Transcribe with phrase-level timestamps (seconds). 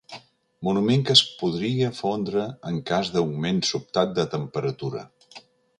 [0.67, 5.07] Monument que es podria fondre en cas d'augment sobtat de temperatura.